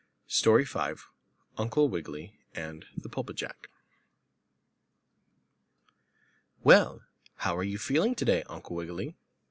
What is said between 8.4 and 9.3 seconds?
Uncle Wiggily?"